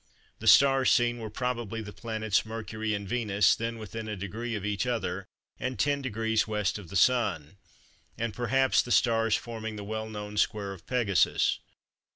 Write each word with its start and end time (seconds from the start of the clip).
The 0.39 0.47
stars 0.47 0.89
seen 0.89 1.19
were 1.19 1.29
probably 1.29 1.79
the 1.79 1.93
planets 1.93 2.43
Mercury 2.43 2.95
and 2.95 3.07
Venus, 3.07 3.53
then 3.55 3.77
within 3.77 4.07
a 4.07 4.15
degree 4.17 4.55
of 4.55 4.65
each 4.65 4.87
other, 4.87 5.27
and 5.59 5.77
10° 5.77 6.01
W. 6.03 6.65
of 6.83 6.89
the 6.89 6.95
Sun, 6.95 7.57
and 8.17 8.33
perhaps 8.33 8.81
the 8.81 8.91
stars 8.91 9.35
forming 9.35 9.75
the 9.75 9.83
well 9.83 10.09
known 10.09 10.37
"Square 10.37 10.73
of 10.73 10.87
Pegasus." 10.87 11.59